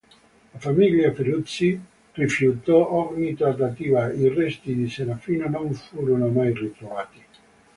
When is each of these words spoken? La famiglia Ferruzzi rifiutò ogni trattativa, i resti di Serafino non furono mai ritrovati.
La 0.53 0.57
famiglia 0.59 1.13
Ferruzzi 1.13 1.79
rifiutò 2.13 2.87
ogni 2.91 3.35
trattativa, 3.35 4.11
i 4.11 4.29
resti 4.29 4.73
di 4.73 4.89
Serafino 4.89 5.47
non 5.47 5.71
furono 5.75 6.27
mai 6.29 6.51
ritrovati. 6.55 7.23